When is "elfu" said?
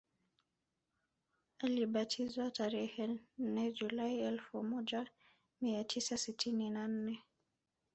4.19-4.63